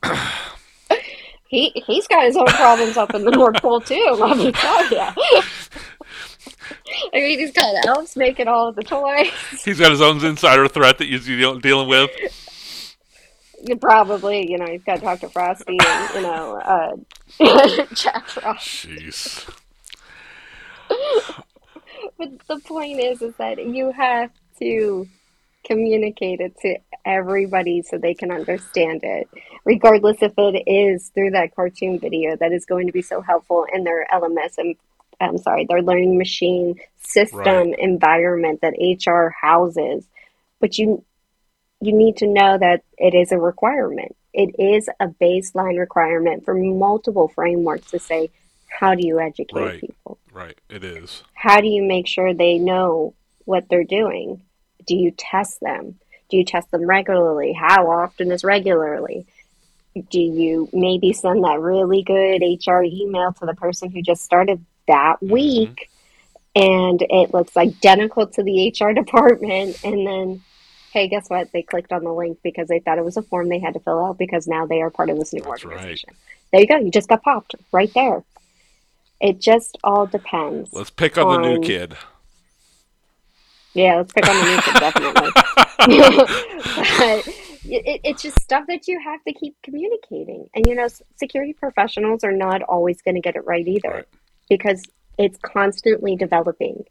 He 1.49 1.71
he's 1.87 2.09
got 2.09 2.25
his 2.25 2.37
own 2.37 2.47
problems 2.47 2.97
up 2.97 3.15
in 3.15 3.25
the 3.25 3.31
North 3.31 3.63
Pole 3.63 3.81
too. 3.81 4.17
Let 4.19 4.37
me 4.37 4.51
tell 4.51 4.91
you. 4.91 4.99
I 7.15 7.21
mean, 7.21 7.39
he's 7.39 7.53
got 7.53 7.87
elves 7.87 8.17
making 8.17 8.49
all 8.49 8.67
of 8.69 8.75
the 8.75 8.83
toys. 8.83 9.31
He's 9.65 9.79
got 9.79 9.93
his 9.93 10.01
own 10.01 10.25
insider 10.25 10.67
threat 10.67 10.99
that 10.99 11.07
he's 11.07 11.25
deal- 11.25 11.61
dealing 11.61 11.89
with. 11.89 12.11
Probably, 13.81 14.51
you 14.51 14.59
know, 14.59 14.67
he's 14.67 14.83
got 14.83 14.97
to 14.97 15.01
talk 15.03 15.21
to 15.21 15.29
Frosty 15.29 15.79
and 15.79 16.15
you 16.15 16.23
know, 16.23 16.57
uh, 16.59 16.97
Jack 17.95 18.29
Frost. 18.29 18.87
Jeez. 18.87 19.49
But 22.19 22.47
the 22.49 22.61
point 22.61 23.01
is, 23.01 23.23
is 23.23 23.35
that 23.37 23.59
you 23.65 23.93
have 23.93 24.31
to 24.61 25.07
communicate 25.67 26.41
it 26.41 26.57
to 26.61 26.77
everybody 27.05 27.83
so 27.83 27.99
they 27.99 28.15
can 28.15 28.31
understand 28.31 29.01
it, 29.03 29.29
regardless 29.65 30.19
if 30.23 30.33
it 30.37 30.63
is 30.67 31.09
through 31.09 31.31
that 31.31 31.55
cartoon 31.55 31.99
video 31.99 32.37
that 32.37 32.53
is 32.53 32.65
going 32.65 32.87
to 32.87 32.93
be 32.93 33.03
so 33.03 33.21
helpful 33.21 33.67
in 33.73 33.85
their 33.85 34.07
LMS 34.13 34.59
and 34.59 34.77
I'm 35.21 35.39
sorry, 35.39 35.67
their 35.69 35.83
learning 35.83 36.19
machine 36.19 36.77
system 36.99 37.39
Right. 37.39 37.79
environment 37.79 38.61
that 38.61 38.75
HR 38.79 39.29
houses. 39.31 40.07
But 40.61 40.79
you 40.79 41.05
you 41.81 41.93
need 41.93 42.17
to 42.19 42.27
know 42.27 42.59
that 42.59 42.83
it 42.99 43.15
is 43.15 43.33
a 43.33 43.39
requirement. 43.39 44.17
It 44.33 44.55
is 44.59 44.89
a 45.01 45.09
baseline 45.09 45.79
requirement 45.79 46.45
for 46.45 46.55
multiple 46.55 47.29
frameworks 47.29 47.91
to 47.91 47.99
say, 47.99 48.31
how 48.69 48.95
do 48.95 49.07
you 49.07 49.21
educate 49.21 49.55
Right. 49.55 49.81
people? 49.81 50.19
Right, 50.33 50.59
it 50.69 50.85
is. 50.85 51.23
How 51.33 51.61
do 51.61 51.69
you 51.69 51.83
make 51.83 52.07
sure 52.07 52.35
they 52.35 52.59
know 52.59 53.15
what 53.45 53.69
they're 53.69 53.85
doing? 53.85 54.43
Do 54.87 54.95
you 54.95 55.11
test 55.11 55.61
them? 55.61 55.99
Do 56.29 56.37
you 56.37 56.45
test 56.45 56.71
them 56.71 56.85
regularly? 56.85 57.53
How 57.53 57.89
often 57.91 58.31
is 58.31 58.45
regularly? 58.45 59.27
Do 60.11 60.21
you 60.21 60.69
maybe 60.73 61.13
send 61.13 61.43
that 61.45 61.61
really 61.61 62.03
good 62.03 62.43
HR 62.43 62.83
email 62.83 63.33
to 63.35 63.47
the 63.47 63.55
person 63.55 63.91
who 63.91 64.03
just 64.03 64.25
started 64.25 64.65
that 64.87 65.17
mm-hmm. 65.23 65.33
week 65.33 65.91
and 66.55 67.01
it 67.01 67.33
looks 67.33 67.57
identical 67.57 68.27
to 68.27 68.43
the 68.43 68.75
HR 68.79 68.93
department? 68.95 69.83
And 69.85 70.07
then, 70.07 70.43
hey, 70.97 71.09
guess 71.09 71.29
what? 71.29 71.53
They 71.53 71.61
clicked 71.61 71.93
on 71.93 72.05
the 72.05 72.13
link 72.13 72.39
because 72.43 72.69
they 72.69 72.79
thought 72.79 72.97
it 72.97 73.05
was 73.05 73.19
a 73.19 73.23
form 73.23 73.51
they 73.51 73.59
had 73.59 73.75
to 73.75 73.81
fill 73.81 74.03
out 74.03 74.17
because 74.17 74.49
now 74.49 74.65
they 74.65 74.81
are 74.81 74.89
part 74.89 75.11
of 75.11 75.19
this 75.19 75.31
new 75.35 75.43
That's 75.43 75.63
right. 75.63 75.75
organization. 75.75 76.15
There 76.51 76.63
you 76.63 76.67
go. 76.67 76.79
You 76.79 76.91
just 76.91 77.07
got 77.07 77.23
popped 77.23 77.55
right 77.71 77.93
there. 77.95 78.25
It 79.21 79.39
just 79.39 79.77
all 79.85 80.07
depends. 80.07 80.73
Let's 80.73 80.89
pick 80.89 81.19
on 81.19 81.43
the 81.43 81.49
new 81.51 81.61
kid. 81.61 81.99
Yeah, 83.75 83.97
let's 83.97 84.11
pick 84.15 84.27
on 84.27 84.37
the 84.39 84.45
new 84.45 84.63
kid, 84.63 84.75
definitely. 84.81 85.31
but 86.99 87.27
it, 87.71 88.01
it's 88.03 88.23
just 88.23 88.41
stuff 88.41 88.65
that 88.69 88.89
you 88.89 88.99
have 88.99 89.23
to 89.25 89.35
keep 89.35 89.55
communicating. 89.63 90.49
And, 90.55 90.67
you 90.67 90.75
know, 90.75 90.89
security 91.17 91.53
professionals 91.53 92.25
are 92.25 92.33
not 92.33 92.63
always 92.63 93.03
going 93.03 93.17
to 93.17 93.21
get 93.21 93.37
it 93.37 93.45
right 93.45 93.69
either 93.69 93.91
Right. 93.91 94.09
because 94.49 94.83
it's 95.19 95.37
constantly 95.43 96.17
developing. 96.17 96.85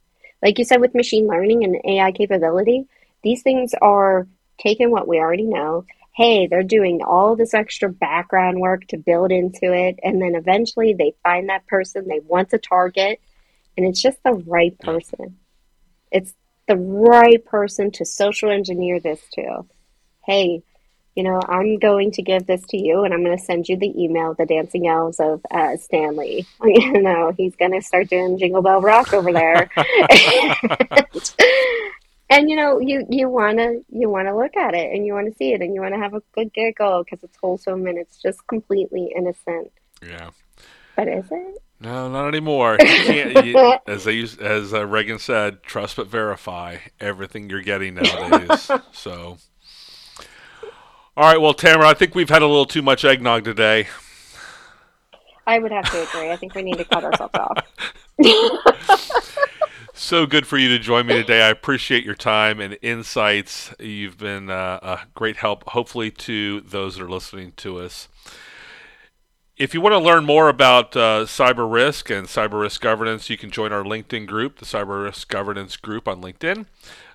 Like 0.43 0.59
you 0.59 0.65
said, 0.65 0.79
with 0.79 0.93
machine 0.93 1.25
learning 1.25 1.63
and 1.63 1.75
AI 1.85 2.11
capability, 2.11 2.85
these 3.25 3.41
things 3.41 3.73
are 3.81 4.27
taking 4.59 4.91
what 4.91 5.07
we 5.07 5.17
already 5.17 5.47
know. 5.47 5.83
Hey, 6.15 6.47
they're 6.47 6.63
doing 6.63 7.01
all 7.03 7.35
this 7.35 7.55
extra 7.55 7.89
background 7.89 8.61
work 8.61 8.85
to 8.89 8.97
build 8.97 9.31
into 9.31 9.73
it. 9.73 9.99
And 10.03 10.21
then 10.21 10.35
eventually 10.35 10.93
they 10.93 11.15
find 11.23 11.49
that 11.49 11.67
person 11.67 12.07
they 12.07 12.21
want 12.23 12.51
to 12.51 12.59
target. 12.59 13.19
And 13.75 13.85
it's 13.85 14.01
just 14.01 14.23
the 14.23 14.33
right 14.33 14.77
person. 14.79 15.39
It's 16.11 16.33
the 16.67 16.77
right 16.77 17.43
person 17.43 17.91
to 17.93 18.05
social 18.05 18.51
engineer 18.51 18.99
this 18.99 19.21
to. 19.33 19.65
Hey, 20.23 20.61
you 21.15 21.23
know, 21.23 21.41
I'm 21.49 21.79
going 21.79 22.11
to 22.11 22.21
give 22.21 22.45
this 22.45 22.61
to 22.69 22.77
you 22.77 23.05
and 23.05 23.13
I'm 23.13 23.23
going 23.23 23.37
to 23.37 23.43
send 23.43 23.67
you 23.67 23.77
the 23.77 23.91
email, 24.01 24.35
the 24.35 24.45
dancing 24.45 24.87
elves 24.87 25.19
of 25.19 25.41
uh, 25.49 25.77
Stanley. 25.77 26.45
You 26.63 27.01
know, 27.01 27.33
he's 27.35 27.55
going 27.55 27.73
to 27.73 27.81
start 27.81 28.09
doing 28.09 28.37
Jingle 28.37 28.61
Bell 28.61 28.81
Rock 28.81 29.13
over 29.13 29.33
there. 29.33 29.71
and 32.29 32.49
you 32.49 32.55
know, 32.55 32.79
you 32.79 33.05
you 33.09 33.29
want 33.29 33.57
to 33.57 33.83
you 33.89 34.09
want 34.09 34.27
to 34.27 34.35
look 34.35 34.55
at 34.57 34.73
it 34.73 34.93
and 34.93 35.05
you 35.05 35.13
want 35.13 35.31
to 35.31 35.37
see 35.37 35.53
it 35.53 35.61
and 35.61 35.73
you 35.73 35.81
want 35.81 35.93
to 35.93 35.99
have 35.99 36.13
a 36.13 36.21
good 36.33 36.53
giggle 36.53 37.03
because 37.03 37.23
it's 37.23 37.37
wholesome 37.37 37.85
and 37.87 37.97
it's 37.97 38.21
just 38.21 38.45
completely 38.47 39.11
innocent. 39.15 39.71
Yeah. 40.01 40.31
But 40.95 41.07
is 41.07 41.25
it? 41.29 41.61
No, 41.79 42.09
not 42.09 42.27
anymore. 42.27 42.77
You 42.85 43.03
can't, 43.03 43.45
you, 43.45 43.73
as 43.85 44.05
they 44.05 44.13
use, 44.13 44.37
as 44.37 44.73
uh, 44.73 44.85
Reagan 44.85 45.19
said, 45.19 45.61
trust 45.63 45.97
but 45.97 46.07
verify 46.07 46.77
everything 46.99 47.49
you're 47.49 47.61
getting 47.61 47.95
nowadays. 47.95 48.71
so, 48.91 49.37
all 51.17 51.31
right. 51.31 51.39
Well, 51.39 51.53
Tamara, 51.53 51.89
I 51.89 51.93
think 51.93 52.15
we've 52.15 52.29
had 52.29 52.41
a 52.41 52.47
little 52.47 52.65
too 52.65 52.81
much 52.81 53.05
eggnog 53.05 53.43
today. 53.43 53.87
I 55.45 55.59
would 55.59 55.71
have 55.71 55.89
to 55.91 56.01
agree. 56.03 56.31
I 56.31 56.37
think 56.37 56.55
we 56.55 56.63
need 56.63 56.77
to 56.77 56.85
cut 56.85 57.03
ourselves 57.03 57.35
off. 57.35 57.65
So 59.97 60.25
good 60.25 60.45
for 60.45 60.57
you 60.57 60.67
to 60.67 60.77
join 60.77 61.07
me 61.07 61.13
today. 61.13 61.41
I 61.41 61.47
appreciate 61.47 62.03
your 62.03 62.15
time 62.15 62.59
and 62.59 62.77
insights. 62.81 63.73
You've 63.79 64.17
been 64.17 64.49
uh, 64.49 64.79
a 64.81 64.99
great 65.13 65.37
help, 65.37 65.69
hopefully, 65.69 66.11
to 66.11 66.59
those 66.59 66.97
that 66.97 67.03
are 67.05 67.09
listening 67.09 67.53
to 67.57 67.79
us. 67.79 68.09
If 69.55 69.73
you 69.73 69.79
want 69.79 69.93
to 69.93 69.99
learn 69.99 70.25
more 70.25 70.49
about 70.49 70.97
uh, 70.97 71.23
cyber 71.23 71.71
risk 71.71 72.09
and 72.09 72.27
cyber 72.27 72.59
risk 72.59 72.81
governance, 72.81 73.29
you 73.29 73.37
can 73.37 73.51
join 73.51 73.71
our 73.71 73.83
LinkedIn 73.83 74.27
group, 74.27 74.59
the 74.59 74.65
Cyber 74.65 75.05
Risk 75.05 75.29
Governance 75.29 75.77
Group 75.77 76.09
on 76.09 76.21
LinkedIn. 76.21 76.65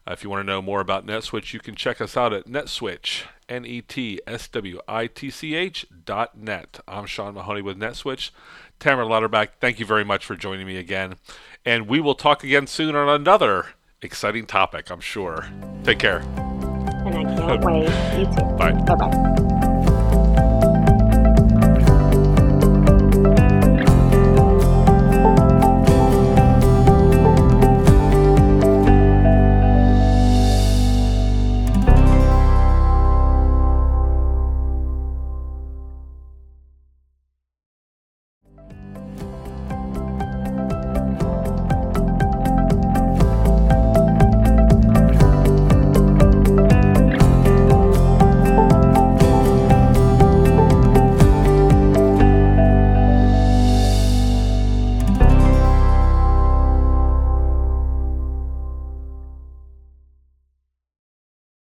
Uh, 0.08 0.12
if 0.12 0.24
you 0.24 0.30
want 0.30 0.40
to 0.40 0.50
know 0.50 0.62
more 0.62 0.80
about 0.80 1.06
NetSwitch, 1.06 1.52
you 1.52 1.60
can 1.60 1.74
check 1.74 2.00
us 2.00 2.16
out 2.16 2.32
at 2.32 2.46
NetSwitch, 2.46 3.24
N 3.46 3.66
E 3.66 3.82
T 3.82 4.22
S 4.26 4.48
W 4.48 4.80
I 4.88 5.06
T 5.06 5.28
C 5.28 5.54
H 5.54 5.84
dot 6.06 6.38
net. 6.38 6.80
I'm 6.88 7.04
Sean 7.04 7.34
Mahoney 7.34 7.60
with 7.60 7.78
NetSwitch. 7.78 8.30
Tamara 8.78 9.04
Lauterback, 9.04 9.48
thank 9.60 9.78
you 9.78 9.84
very 9.84 10.06
much 10.06 10.24
for 10.24 10.34
joining 10.34 10.66
me 10.66 10.78
again. 10.78 11.16
And 11.64 11.88
we 11.88 12.01
will 12.01 12.14
talk 12.14 12.42
again 12.42 12.66
soon 12.66 12.96
on 12.96 13.09
another 13.09 13.66
exciting 14.03 14.46
topic, 14.46 14.90
I'm 14.90 15.01
sure. 15.01 15.46
Take 15.85 15.99
care. 15.99 16.20
And 16.20 17.14
I 17.16 17.25
can't 17.37 17.64
wait. 17.64 18.18
You 18.18 18.27
too. 18.27 18.57
Bye. 18.57 18.73
Bye 18.73 18.94
bye. 18.94 19.66